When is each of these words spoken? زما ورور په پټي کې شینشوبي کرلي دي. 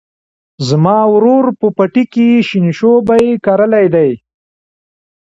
زما 0.67 0.97
ورور 1.13 1.45
په 1.59 1.67
پټي 1.77 2.03
کې 2.13 2.27
شینشوبي 2.49 3.25
کرلي 3.45 3.85
دي. 3.95 4.11